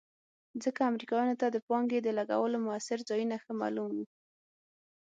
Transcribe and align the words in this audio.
ځکه 0.63 0.79
امریکایانو 0.91 1.39
ته 1.41 1.47
د 1.51 1.57
پانګې 1.67 1.99
د 2.03 2.07
لګولو 2.19 2.57
مؤثر 2.65 2.97
ځایونه 3.09 3.35
ښه 3.43 3.51
معلوم 3.61 3.89
وو. 3.95 4.05